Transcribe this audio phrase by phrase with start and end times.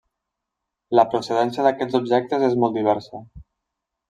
[0.99, 3.23] La procedència d’aquests objectes és molt diversa.